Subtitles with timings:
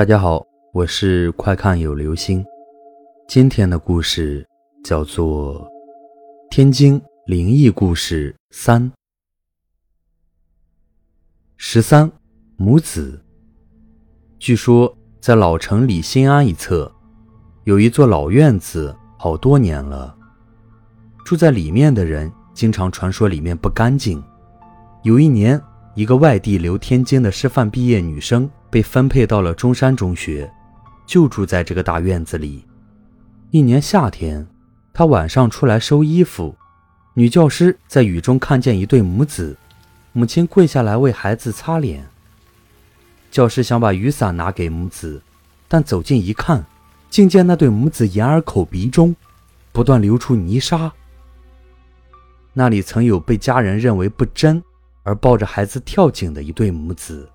[0.00, 2.42] 大家好，我是快看有流星。
[3.28, 4.48] 今天的故事
[4.82, 5.60] 叫做
[6.50, 8.82] 《天津灵异故事三》。
[11.58, 12.10] 十三
[12.56, 13.22] 母子。
[14.38, 16.90] 据说在老城里新安一侧，
[17.64, 20.16] 有一座老院子，好多年了。
[21.26, 24.24] 住在里面的人经常传说里面不干净。
[25.02, 25.60] 有一年，
[25.94, 30.50] 一个外地留天津的师范毕业女生被分配到了中山中学，
[31.04, 32.64] 就住在这个大院子里。
[33.50, 34.46] 一年夏天，
[34.92, 36.54] 她晚上出来收衣服，
[37.14, 39.56] 女教师在雨中看见一对母子，
[40.12, 42.08] 母亲跪下来为孩子擦脸。
[43.32, 45.20] 教师想把雨伞拿给母子，
[45.66, 46.64] 但走近一看，
[47.10, 49.14] 竟见那对母子眼耳口鼻中
[49.72, 50.92] 不断流出泥沙。
[52.52, 54.62] 那里曾有被家人认为不真。
[55.02, 57.28] 而抱着孩子跳井的一对母子。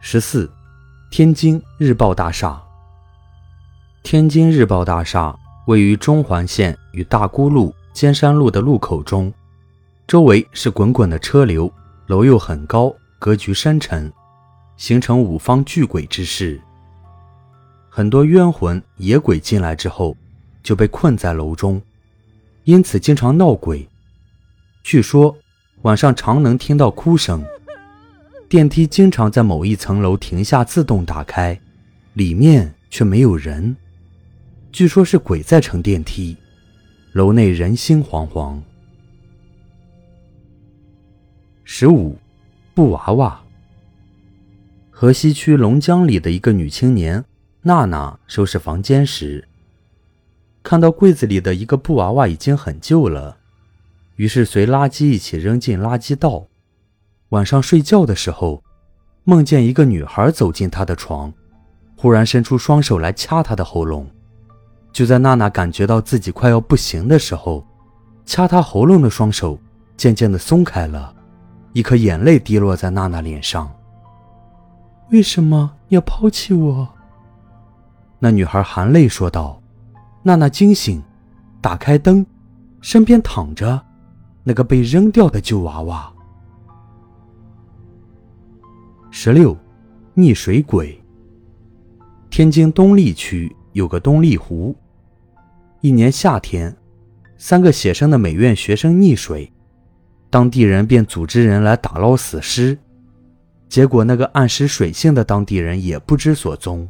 [0.00, 0.50] 十四，
[1.10, 2.60] 天津日报大厦。
[4.02, 5.34] 天津日报大厦
[5.66, 9.32] 位于中环线与大沽路、尖山路的路口中，
[10.08, 11.72] 周围是滚滚的车流，
[12.06, 14.12] 楼又很高，格局深沉，
[14.76, 16.60] 形成五方巨鬼之势。
[17.88, 20.16] 很多冤魂野鬼进来之后，
[20.62, 21.80] 就被困在楼中，
[22.64, 23.88] 因此经常闹鬼。
[24.82, 25.36] 据说
[25.82, 27.44] 晚上常能听到哭声，
[28.48, 31.58] 电梯经常在某一层楼停下自动打开，
[32.14, 33.76] 里面却没有人。
[34.72, 36.36] 据说是鬼在乘电梯，
[37.12, 38.58] 楼内人心惶惶。
[41.64, 42.18] 十五，
[42.74, 43.40] 布娃娃。
[44.90, 47.24] 河西区龙江里的一个女青年
[47.62, 49.48] 娜娜收拾房间时，
[50.62, 53.38] 看到柜子里的一个布娃娃已经很旧了。
[54.22, 56.46] 于是随垃圾一起扔进垃圾道。
[57.30, 58.62] 晚上睡觉的时候，
[59.24, 61.32] 梦见一个女孩走进他的床，
[61.96, 64.08] 忽然伸出双手来掐他的喉咙。
[64.92, 67.66] 就在娜娜感觉到自己快要不行的时候，
[68.24, 69.58] 掐她喉咙的双手
[69.96, 71.12] 渐渐地松开了，
[71.72, 73.68] 一颗眼泪滴落在娜娜脸上。
[75.10, 76.88] 为什么要抛弃我？
[78.20, 79.60] 那女孩含泪说道。
[80.22, 81.02] 娜娜惊醒，
[81.60, 82.24] 打开灯，
[82.80, 83.84] 身边躺着。
[84.44, 86.12] 那个被扔掉的旧娃娃。
[89.10, 89.56] 十六，
[90.16, 90.98] 溺水鬼。
[92.30, 94.74] 天津东丽区有个东丽湖，
[95.80, 96.74] 一年夏天，
[97.36, 99.52] 三个写生的美院学生溺水，
[100.30, 102.78] 当地人便组织人来打捞死尸，
[103.68, 106.88] 结果那个暗识水性的当地人也不知所踪。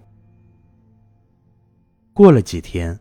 [2.13, 3.01] 过了几天，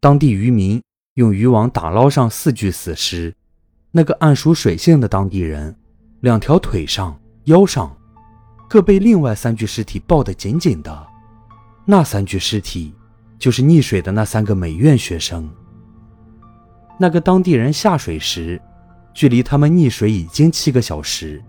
[0.00, 0.82] 当地渔民
[1.14, 3.34] 用渔网打捞上四具死尸。
[3.92, 5.74] 那个暗属水性的当地人，
[6.20, 7.96] 两条腿上、腰上，
[8.68, 11.06] 各被另外三具尸体抱得紧紧的。
[11.84, 12.94] 那三具尸体，
[13.38, 15.50] 就是溺水的那三个美院学生。
[16.98, 18.60] 那个当地人下水时，
[19.12, 21.42] 距离他们溺水已经七个小时，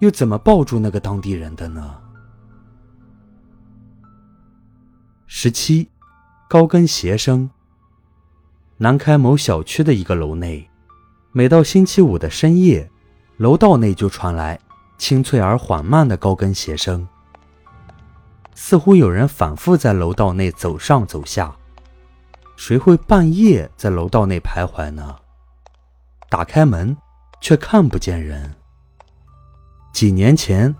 [0.00, 1.94] 又怎么抱住那个当地人的呢？
[5.26, 5.88] 十七，
[6.48, 7.50] 高跟鞋声。
[8.78, 10.68] 南开某小区的一个楼内。
[11.36, 12.88] 每到星期五的深夜，
[13.38, 14.56] 楼道内就传来
[14.98, 17.08] 清脆而缓慢的高跟鞋声，
[18.54, 21.52] 似乎有人反复在楼道内走上走下。
[22.54, 25.16] 谁会半夜在楼道内徘徊呢？
[26.30, 26.96] 打开门，
[27.40, 28.54] 却看不见人。
[29.92, 30.72] 几年前，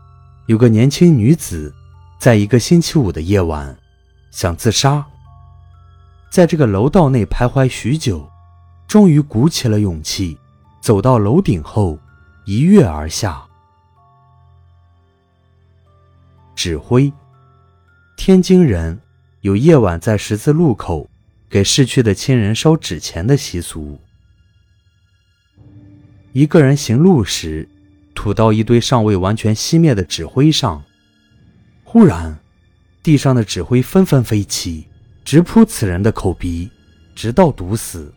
[0.46, 1.74] 有个年轻女子，
[2.16, 3.76] 在一个星期五的夜晚，
[4.30, 5.04] 想自杀，
[6.30, 8.30] 在这个楼道内徘徊许久，
[8.86, 10.38] 终于鼓起了勇气。
[10.84, 11.98] 走到楼顶后，
[12.44, 13.42] 一跃而下。
[16.54, 17.10] 指挥，
[18.18, 19.00] 天津人
[19.40, 21.08] 有夜晚在十字路口
[21.48, 23.98] 给逝去的亲人烧纸钱的习俗。
[26.34, 27.66] 一个人行路时，
[28.14, 30.84] 吐到一堆尚未完全熄灭的纸灰上，
[31.82, 32.38] 忽然，
[33.02, 34.86] 地上的纸灰纷纷飞起，
[35.24, 36.70] 直扑此人的口鼻，
[37.14, 38.12] 直到毒死，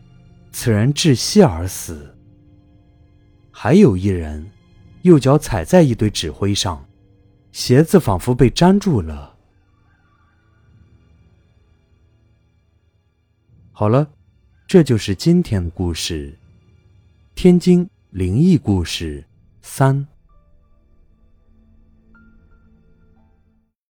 [0.52, 2.14] 此人窒息而死。
[3.60, 4.48] 还有一人，
[5.02, 6.86] 右脚踩在一堆纸灰上，
[7.50, 9.34] 鞋子仿佛被粘住了。
[13.72, 14.12] 好了，
[14.68, 16.38] 这就是今天的故事——
[17.34, 19.24] 天津灵异故事
[19.60, 20.06] 三。